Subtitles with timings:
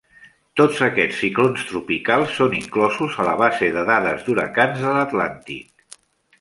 [0.61, 5.89] Tots aquests ciclons tropicals són inclosos a la base de dades d'huracans de l'Atlàntic.